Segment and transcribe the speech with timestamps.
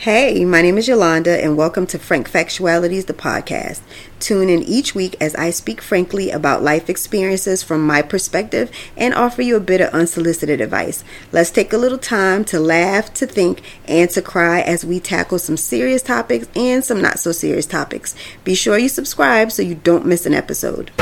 [0.00, 3.82] Hey, my name is Yolanda, and welcome to Frank Factualities, the podcast.
[4.18, 9.12] Tune in each week as I speak frankly about life experiences from my perspective and
[9.12, 11.04] offer you a bit of unsolicited advice.
[11.32, 15.38] Let's take a little time to laugh, to think, and to cry as we tackle
[15.38, 18.14] some serious topics and some not so serious topics.
[18.42, 20.92] Be sure you subscribe so you don't miss an episode.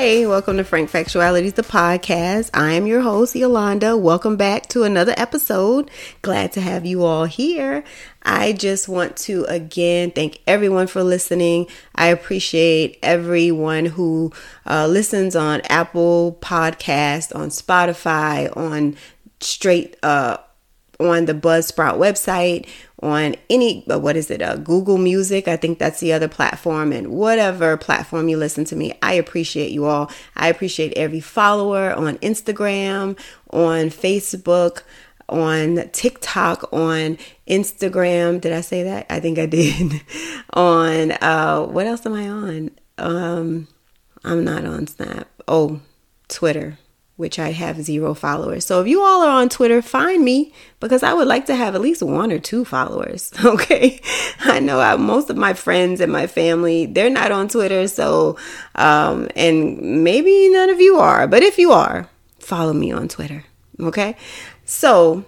[0.00, 2.48] Hey, welcome to Frank Factualities, the podcast.
[2.54, 3.98] I am your host, Yolanda.
[3.98, 5.90] Welcome back to another episode.
[6.22, 7.84] Glad to have you all here.
[8.22, 11.66] I just want to again thank everyone for listening.
[11.94, 14.32] I appreciate everyone who
[14.64, 18.96] uh, listens on Apple Podcast, on Spotify, on
[19.40, 20.38] straight uh,
[21.00, 22.66] on the Buzzsprout website,
[23.02, 25.48] on any uh, what is it uh, google music.
[25.48, 29.70] I think that's the other platform and whatever platform you listen to me i appreciate
[29.70, 30.10] you all.
[30.36, 33.18] I appreciate every follower on instagram
[33.50, 34.82] on facebook
[35.28, 37.16] on tiktok on
[37.48, 38.40] instagram.
[38.40, 39.06] Did i say that?
[39.08, 40.02] I think i did.
[40.52, 42.70] On uh what else am i on?
[42.98, 43.68] Um
[44.24, 45.28] i'm not on snap.
[45.46, 45.80] Oh
[46.28, 46.78] twitter
[47.20, 48.64] which I have zero followers.
[48.64, 51.74] So if you all are on Twitter, find me because I would like to have
[51.74, 53.32] at least one or two followers.
[53.50, 54.00] Okay.
[54.40, 57.88] I know I, most of my friends and my family, they're not on Twitter.
[57.88, 58.38] So,
[58.76, 63.44] um, and maybe none of you are, but if you are, follow me on Twitter.
[63.80, 64.16] Okay.
[64.64, 65.24] So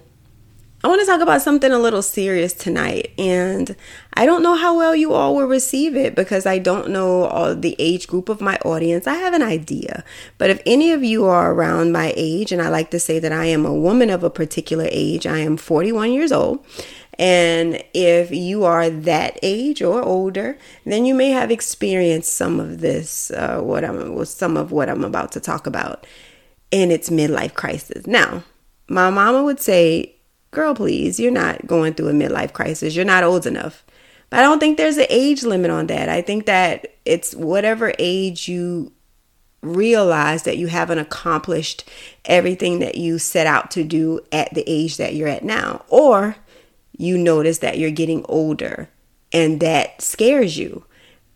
[0.84, 3.77] I want to talk about something a little serious tonight, and
[4.14, 7.55] I don't know how well you all will receive it because I don't know all
[7.55, 9.06] the age group of my audience.
[9.06, 10.02] I have an idea,
[10.39, 13.30] but if any of you are around my age, and I like to say that
[13.30, 16.64] I am a woman of a particular age, I am 41 years old.
[17.17, 22.80] And if you are that age or older, then you may have experienced some of
[22.80, 26.08] this, uh, what I'm, some of what I'm about to talk about
[26.73, 28.05] in its midlife crisis.
[28.08, 28.42] Now,
[28.89, 30.17] my mama would say
[30.52, 32.95] girl, please, you're not going through a midlife crisis.
[32.95, 33.85] You're not old enough.
[34.30, 36.08] But I don't think there's an age limit on that.
[36.08, 38.92] I think that it's whatever age you
[39.63, 41.89] realize that you haven't accomplished
[42.24, 46.36] everything that you set out to do at the age that you're at now, or
[46.96, 48.89] you notice that you're getting older
[49.33, 50.84] and that scares you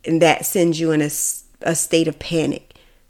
[0.04, 1.10] and that sends you in a,
[1.62, 2.65] a state of panic.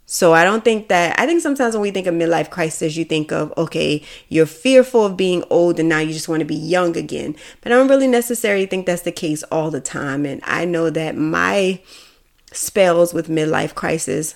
[0.09, 3.03] So I don't think that I think sometimes when we think of midlife crisis, you
[3.03, 6.55] think of okay, you're fearful of being old and now you just want to be
[6.55, 7.35] young again.
[7.59, 10.25] But I don't really necessarily think that's the case all the time.
[10.25, 11.81] And I know that my
[12.53, 14.35] spells with midlife crisis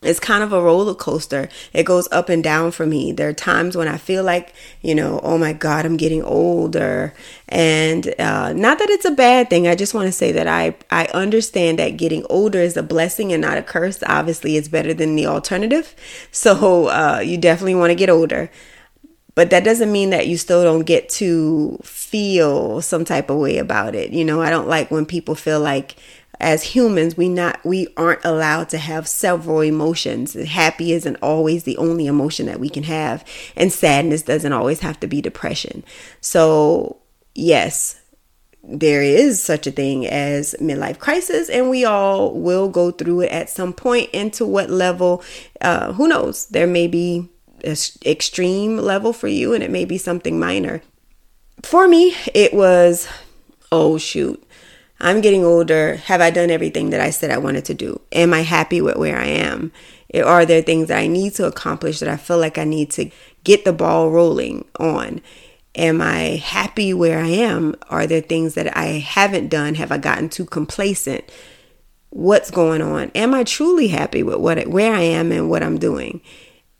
[0.00, 1.48] it's kind of a roller coaster.
[1.72, 3.10] It goes up and down for me.
[3.10, 7.14] There are times when I feel like, you know, oh my God, I'm getting older.
[7.48, 9.66] And uh, not that it's a bad thing.
[9.66, 13.32] I just want to say that I, I understand that getting older is a blessing
[13.32, 14.00] and not a curse.
[14.06, 15.94] Obviously, it's better than the alternative.
[16.30, 18.50] So uh, you definitely want to get older.
[19.34, 23.58] But that doesn't mean that you still don't get to feel some type of way
[23.58, 24.10] about it.
[24.10, 25.96] You know, I don't like when people feel like,
[26.40, 30.34] as humans we not we aren't allowed to have several emotions.
[30.34, 33.24] Happy isn't always the only emotion that we can have
[33.56, 35.84] and sadness doesn't always have to be depression.
[36.20, 36.98] So
[37.34, 38.00] yes
[38.68, 43.30] there is such a thing as midlife crisis and we all will go through it
[43.30, 45.22] at some point into what level
[45.62, 46.46] uh, who knows?
[46.46, 47.28] There may be
[47.64, 50.82] an extreme level for you and it may be something minor.
[51.62, 53.08] For me it was
[53.72, 54.42] oh shoot
[55.00, 55.96] I'm getting older.
[55.96, 58.00] Have I done everything that I said I wanted to do?
[58.12, 59.72] Am I happy with where I am?
[60.24, 63.10] Are there things that I need to accomplish that I feel like I need to
[63.44, 65.20] get the ball rolling on?
[65.74, 67.76] Am I happy where I am?
[67.88, 69.76] Are there things that I haven't done?
[69.76, 71.24] Have I gotten too complacent?
[72.10, 73.12] What's going on?
[73.14, 76.22] Am I truly happy with what where I am and what I'm doing?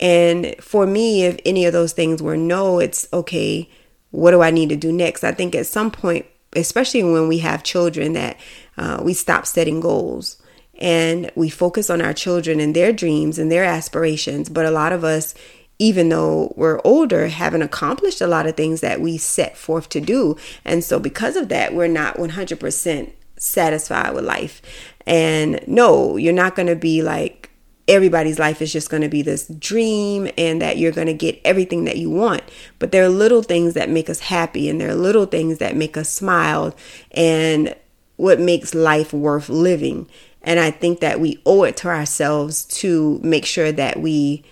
[0.00, 3.70] And for me, if any of those things were no, it's okay.
[4.10, 5.22] What do I need to do next?
[5.22, 8.38] I think at some point especially when we have children, that
[8.76, 10.40] uh, we stop setting goals
[10.78, 14.48] and we focus on our children and their dreams and their aspirations.
[14.48, 15.34] But a lot of us,
[15.78, 20.00] even though we're older, haven't accomplished a lot of things that we set forth to
[20.00, 20.36] do.
[20.64, 24.62] And so, because of that, we're not 100% satisfied with life.
[25.06, 27.47] And no, you're not going to be like
[27.88, 31.40] everybody's life is just going to be this dream and that you're going to get
[31.44, 32.42] everything that you want.
[32.78, 35.74] But there are little things that make us happy and there are little things that
[35.74, 36.76] make us smile
[37.12, 37.74] and
[38.16, 40.08] what makes life worth living.
[40.42, 44.44] And I think that we owe it to ourselves to make sure that we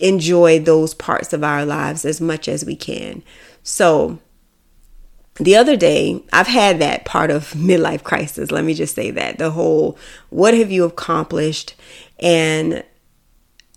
[0.00, 3.22] enjoy those parts of our lives as much as we can.
[3.62, 4.18] So,
[5.36, 8.50] the other day, I've had that part of midlife crisis.
[8.50, 9.96] Let me just say that the whole
[10.30, 11.74] what have you accomplished?
[12.22, 12.84] And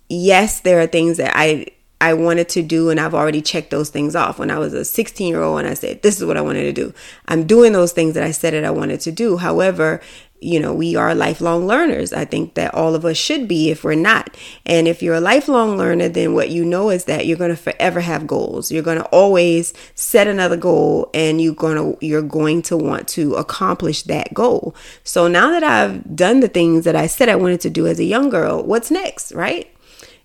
[0.08, 1.66] yes, there are things that I
[2.00, 4.38] I wanted to do, and I've already checked those things off.
[4.38, 6.62] When I was a 16 year old and I said, This is what I wanted
[6.64, 6.92] to do,
[7.26, 9.38] I'm doing those things that I said that I wanted to do.
[9.38, 10.00] However,
[10.40, 12.12] you know, we are lifelong learners.
[12.12, 14.36] I think that all of us should be if we're not.
[14.64, 17.56] And if you're a lifelong learner, then what you know is that you're going to
[17.56, 18.70] forever have goals.
[18.70, 23.08] You're going to always set another goal and you're going to you're going to want
[23.08, 24.74] to accomplish that goal.
[25.04, 27.98] So now that I've done the things that I said I wanted to do as
[27.98, 29.72] a young girl, what's next, right?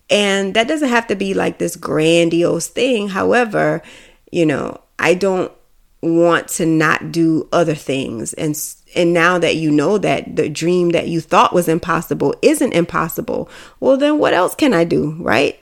[0.10, 3.08] And that doesn't have to be like this grandiose thing.
[3.08, 3.82] However,
[4.32, 5.52] you know, I don't
[6.02, 8.56] want to not do other things and
[8.96, 13.50] and now that you know that the dream that you thought was impossible isn't impossible
[13.80, 15.58] well then what else can i do right?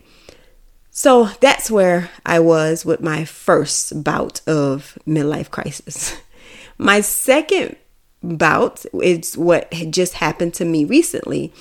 [0.91, 6.17] So that's where i was with my first bout of midlife crisis.
[6.81, 7.75] My second
[8.23, 11.51] bout is what had just happened to me recently.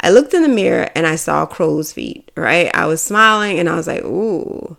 [0.00, 2.74] I looked in the mirror and i saw crow's feet right?
[2.74, 4.76] I was smiling and i was like ooh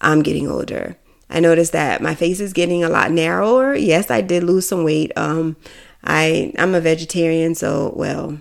[0.00, 0.96] i'm getting older
[1.30, 3.74] I noticed that my face is getting a lot narrower.
[3.74, 5.12] Yes, I did lose some weight.
[5.16, 5.56] Um,
[6.02, 8.38] I I'm a vegetarian, so well,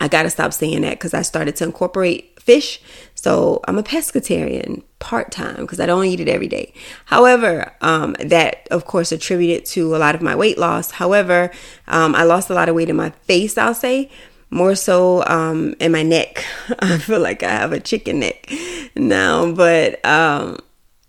[0.00, 2.80] I gotta stop saying that because I started to incorporate fish.
[3.14, 6.72] So I'm a pescatarian part time because I don't eat it every day.
[7.06, 10.92] However, um, that of course attributed to a lot of my weight loss.
[10.92, 11.50] However,
[11.88, 13.58] um, I lost a lot of weight in my face.
[13.58, 14.10] I'll say
[14.50, 16.44] more so um, in my neck.
[16.78, 18.50] I feel like I have a chicken neck
[18.94, 20.58] now, but um,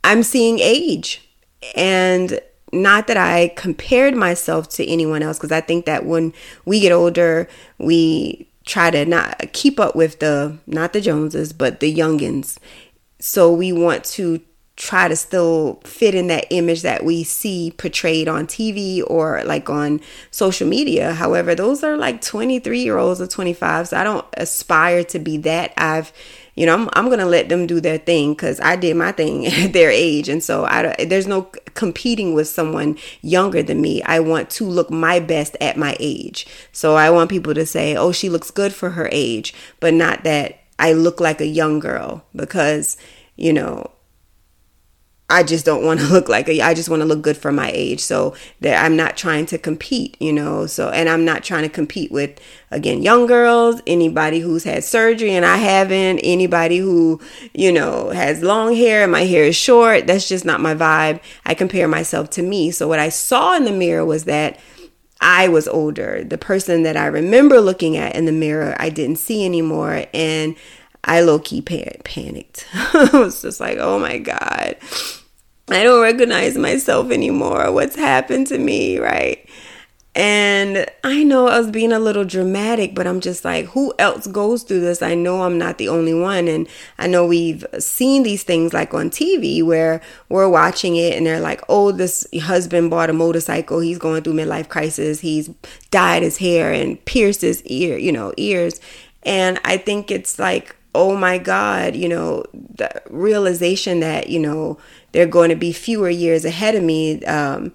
[0.08, 1.22] I'm seeing age.
[1.76, 2.40] And
[2.72, 6.34] not that I compared myself to anyone else, because I think that when
[6.64, 11.82] we get older, we try to not keep up with the, not the Joneses, but
[11.82, 12.58] the youngins.
[13.20, 14.40] So we want to
[14.78, 19.70] try to still fit in that image that we see portrayed on TV or like
[19.70, 20.00] on
[20.32, 21.14] social media.
[21.14, 23.90] However, those are like 23 year olds or 25.
[23.90, 25.74] So I don't aspire to be that.
[25.76, 26.14] I've
[26.58, 29.12] you know, I'm, I'm going to let them do their thing because I did my
[29.12, 30.28] thing at their age.
[30.28, 31.44] And so I, there's no
[31.76, 34.02] competing with someone younger than me.
[34.02, 36.48] I want to look my best at my age.
[36.72, 40.24] So I want people to say, oh, she looks good for her age, but not
[40.24, 42.98] that I look like a young girl because,
[43.36, 43.92] you know,
[45.30, 47.52] I just don't want to look like a, I just want to look good for
[47.52, 48.00] my age.
[48.00, 50.66] So that I'm not trying to compete, you know.
[50.66, 52.40] So and I'm not trying to compete with
[52.72, 57.20] again young girls, anybody who's had surgery and I haven't, anybody who,
[57.54, 60.08] you know, has long hair and my hair is short.
[60.08, 61.22] That's just not my vibe.
[61.46, 62.72] I compare myself to me.
[62.72, 64.60] So what I saw in the mirror was that
[65.20, 66.24] I was older.
[66.24, 70.56] The person that I remember looking at in the mirror, I didn't see anymore and
[71.08, 72.68] I low key pan- panicked.
[72.74, 74.76] I was just like, oh my God,
[75.70, 77.72] I don't recognize myself anymore.
[77.72, 79.48] What's happened to me, right?
[80.18, 84.26] And I know I was being a little dramatic, but I'm just like, who else
[84.26, 85.04] goes through this?
[85.04, 86.48] I know I'm not the only one.
[86.48, 86.68] And
[86.98, 91.40] I know we've seen these things like on TV where we're watching it and they're
[91.40, 93.80] like, oh, this husband bought a motorcycle.
[93.80, 95.20] He's going through midlife crisis.
[95.20, 95.50] He's
[95.92, 98.82] dyed his hair and pierced his ear, you know, ears.
[99.22, 104.80] And I think it's like, oh my God, you know, the realization that, you know,
[105.12, 107.24] they're going to be fewer years ahead of me.
[107.26, 107.72] Um,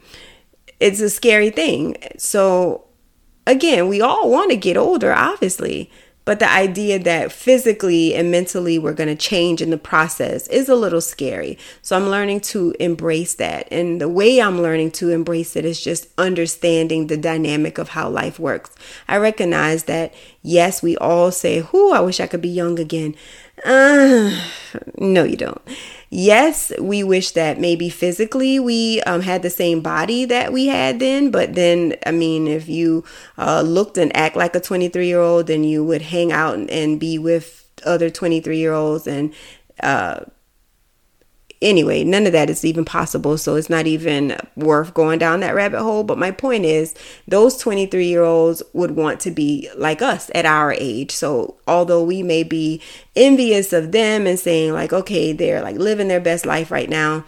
[0.81, 1.97] it's a scary thing.
[2.19, 2.85] So,
[3.47, 5.89] again, we all want to get older, obviously,
[6.25, 10.69] but the idea that physically and mentally we're going to change in the process is
[10.69, 11.59] a little scary.
[11.83, 13.67] So I'm learning to embrace that.
[13.73, 18.09] And the way I'm learning to embrace it is just understanding the dynamic of how
[18.09, 18.71] life works.
[19.09, 23.17] I recognize that, yes, we all say, Whoo, I wish I could be young again.
[23.65, 24.31] Uh,
[24.99, 25.61] no, you don't.
[26.15, 30.99] Yes, we wish that maybe physically we um, had the same body that we had
[30.99, 33.03] then, but then, I mean, if you
[33.39, 37.01] uh, looked and act like a 23 year old, then you would hang out and,
[37.01, 39.33] be with other 23 year olds and
[39.83, 40.21] uh,
[41.63, 43.39] anyway, none of that is even possible.
[43.39, 46.05] So it's not even worth going down that rabbit hole.
[46.05, 46.95] But my point is,
[47.27, 51.13] those 23 year olds would want to be like us at our age.
[51.13, 52.83] So although we may be
[53.17, 57.25] envious of them and saying, like, okay, they're like living their best life right now,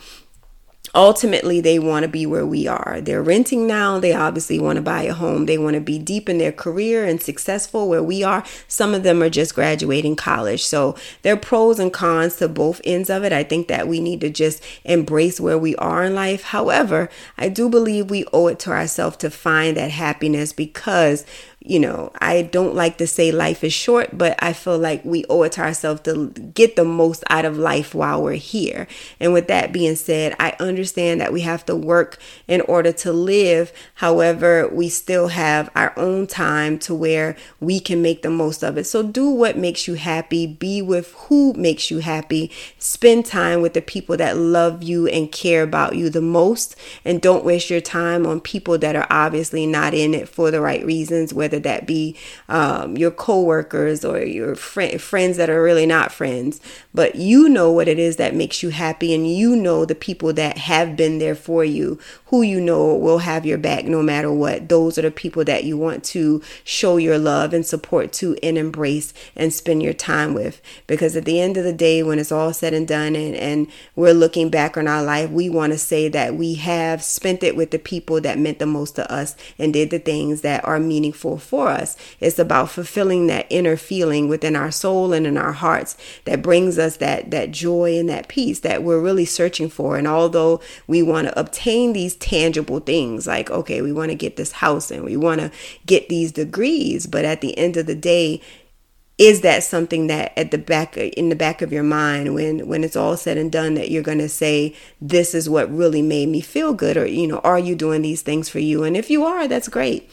[0.95, 3.01] ultimately they want to be where we are.
[3.01, 3.99] They're renting now.
[3.99, 5.47] They obviously want to buy a home.
[5.47, 8.45] They want to be deep in their career and successful where we are.
[8.69, 10.65] Some of them are just graduating college.
[10.65, 13.33] So there are pros and cons to both ends of it.
[13.33, 16.45] I think that we need to just embrace where we are in life.
[16.45, 21.27] However, I do believe we owe it to ourselves to find that happiness because
[21.67, 25.25] you know, I don't like to say life is short, but I feel like we
[25.31, 28.87] owe it to ourselves to get the most out of life while we're here.
[29.19, 33.15] And with that being said, I understand that we have to work in order to
[33.15, 33.73] live.
[33.95, 38.77] However, we still have our own time to where we can make the most of
[38.77, 38.85] it.
[38.85, 43.73] So do what makes you happy, be with who makes you happy, spend time with
[43.73, 47.81] the people that love you and care about you the most, and don't waste your
[47.81, 51.63] time on people that are obviously not in it for the right reasons, whether whether
[51.63, 52.17] that be
[52.49, 56.61] um, your coworkers or your fr- friends that are really not friends.
[56.93, 60.33] But you know what it is that makes you happy, and you know the people
[60.35, 64.33] that have been there for you, who you know will have your back no matter
[64.33, 64.69] what.
[64.69, 68.59] Those are the people that you want to show your love and support to and
[68.59, 70.61] embrace and spend your time with.
[70.87, 73.69] Because at the end of the day, when it's all said and done, and, and
[73.97, 77.57] we're looking back on our life, we want to say that we have spent it
[77.57, 80.81] with the people that meant the most to us and did the things that are
[80.81, 81.97] meaningful for us.
[82.21, 86.79] It's about fulfilling that inner feeling within our soul and in our hearts that brings
[86.79, 89.97] us that that joy and that peace that we're really searching for.
[89.97, 94.37] And although we want to obtain these tangible things, like okay, we want to get
[94.37, 95.51] this house and we want to
[95.87, 98.41] get these degrees, but at the end of the day,
[99.17, 102.83] is that something that at the back in the back of your mind when when
[102.83, 106.29] it's all said and done that you're going to say this is what really made
[106.29, 109.11] me feel good or you know are you doing these things for you and if
[109.11, 110.11] you are that's great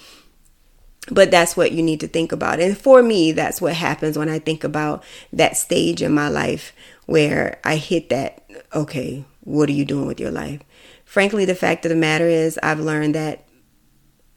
[1.09, 2.59] but that's what you need to think about.
[2.59, 5.03] And for me, that's what happens when I think about
[5.33, 6.73] that stage in my life
[7.05, 8.43] where I hit that,
[8.73, 10.61] okay, what are you doing with your life?
[11.03, 13.47] Frankly, the fact of the matter is, I've learned that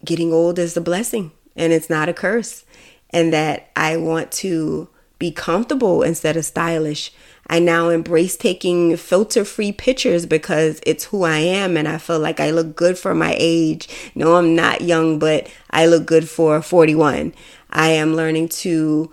[0.05, 2.65] getting old is a blessing and it's not a curse.
[3.11, 4.89] And that I want to
[5.25, 7.11] be comfortable instead of stylish.
[7.47, 12.19] I now embrace taking filter free pictures because it's who I am and I feel
[12.19, 13.89] like I look good for my age.
[14.15, 17.33] No, I'm not young, but I look good for 41.
[17.71, 19.11] I am learning to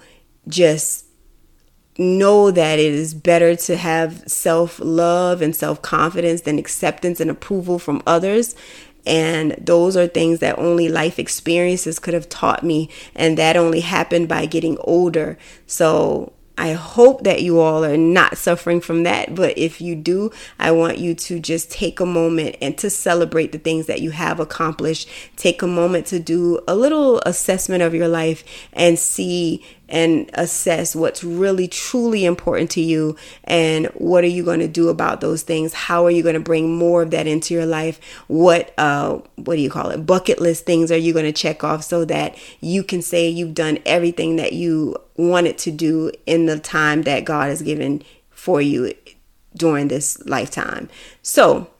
[0.49, 1.05] just
[1.97, 7.31] know that it is better to have self love and self confidence than acceptance and
[7.31, 8.53] approval from others.
[9.05, 12.89] And those are things that only life experiences could have taught me.
[13.15, 15.37] And that only happened by getting older.
[15.65, 19.33] So I hope that you all are not suffering from that.
[19.33, 23.51] But if you do, I want you to just take a moment and to celebrate
[23.51, 25.09] the things that you have accomplished.
[25.35, 28.43] Take a moment to do a little assessment of your life
[28.73, 34.61] and see and assess what's really truly important to you and what are you going
[34.61, 35.73] to do about those things?
[35.73, 37.99] How are you going to bring more of that into your life?
[38.27, 40.05] What uh what do you call it?
[40.05, 43.53] Bucket list things are you going to check off so that you can say you've
[43.53, 48.61] done everything that you wanted to do in the time that God has given for
[48.61, 48.93] you
[49.55, 50.89] during this lifetime.
[51.21, 51.70] So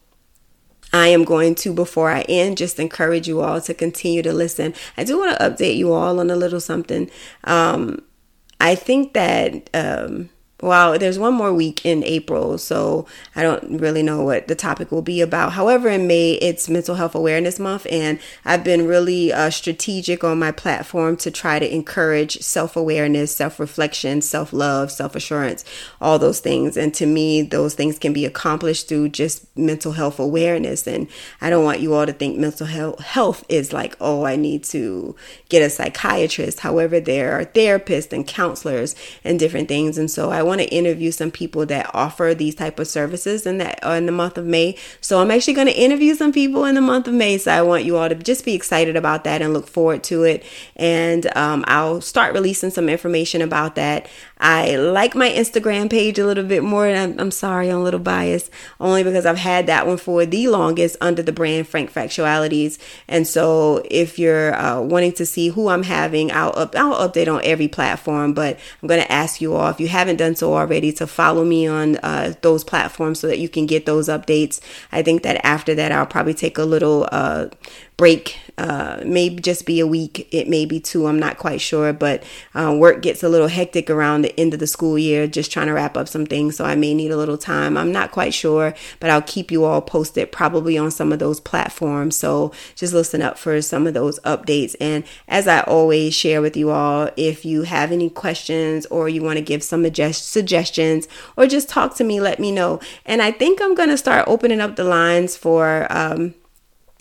[0.94, 4.74] I am going to, before I end, just encourage you all to continue to listen.
[4.98, 7.10] I do want to update you all on a little something.
[7.46, 8.02] Um,
[8.60, 10.30] I think that um,
[10.62, 14.92] well, there's one more week in April, so I don't really know what the topic
[14.92, 15.54] will be about.
[15.54, 20.38] However, in May, it's Mental Health Awareness Month, and I've been really uh, strategic on
[20.38, 25.66] my platform to try to encourage self awareness, self reflection, self love, self assurance,
[26.00, 26.78] all those things.
[26.78, 30.88] And to me, those things can be accomplished through just mental health awareness.
[30.88, 31.08] And
[31.42, 35.16] I don't want you all to think mental health is like, oh, I need to
[35.50, 36.60] get a psychiatrist.
[36.60, 39.98] However, there are therapists and counselors and different things.
[39.98, 43.60] And so I want to interview some people that offer these type of services in
[43.60, 44.76] that uh, in the month of May.
[45.00, 47.38] So I'm actually going to interview some people in the month of May.
[47.38, 50.24] So I want you all to just be excited about that and look forward to
[50.24, 50.44] it.
[50.76, 54.08] And um, I'll start releasing some information about that.
[54.42, 56.88] I like my Instagram page a little bit more.
[56.88, 60.48] I'm, I'm sorry, I'm a little biased, only because I've had that one for the
[60.48, 62.80] longest under the brand Frank Factualities.
[63.08, 67.32] And so if you're uh, wanting to see who I'm having, I'll up, I'll update
[67.32, 68.34] on every platform.
[68.34, 71.46] But I'm going to ask you all if you haven't done so already to follow
[71.46, 74.60] me on uh, those platforms so that you can get those updates.
[74.92, 77.50] I think that after that, I'll probably take a little uh,
[78.02, 81.94] break uh, maybe just be a week it may be two i'm not quite sure
[81.94, 82.24] but
[82.56, 85.68] uh, work gets a little hectic around the end of the school year just trying
[85.68, 88.34] to wrap up some things so i may need a little time i'm not quite
[88.34, 92.92] sure but i'll keep you all posted probably on some of those platforms so just
[92.92, 97.08] listen up for some of those updates and as i always share with you all
[97.18, 101.70] if you have any questions or you want to give some adjust- suggestions or just
[101.70, 104.76] talk to me let me know and i think i'm going to start opening up
[104.76, 106.34] the lines for um,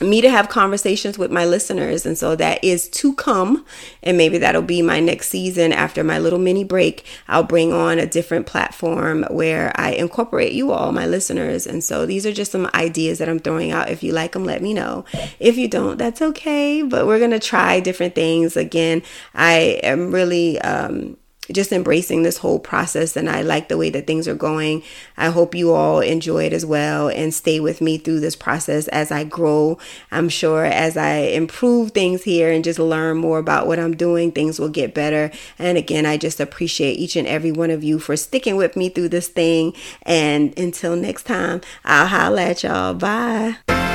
[0.01, 2.07] me to have conversations with my listeners.
[2.07, 3.67] And so that is to come.
[4.03, 7.05] And maybe that'll be my next season after my little mini break.
[7.29, 11.67] I'll bring on a different platform where I incorporate you all, my listeners.
[11.67, 13.91] And so these are just some ideas that I'm throwing out.
[13.91, 15.05] If you like them, let me know.
[15.39, 16.83] If you don't, that's okay.
[16.83, 18.57] But we're going to try different things.
[18.57, 19.03] Again,
[19.35, 21.19] I am really, um,
[21.53, 24.83] just embracing this whole process and I like the way that things are going.
[25.17, 28.89] I hope you all enjoy it as well and stay with me through this process
[28.89, 29.79] as I grow.
[30.11, 34.33] I'm sure as I improve things here and just learn more about what I'm doing,
[34.33, 35.31] things will get better.
[35.59, 38.89] And again, I just appreciate each and every one of you for sticking with me
[38.89, 39.75] through this thing.
[40.03, 42.95] And until next time, I'll holla at y'all.
[42.95, 43.90] Bye.